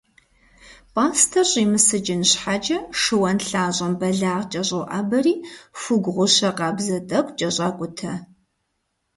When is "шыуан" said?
2.99-3.37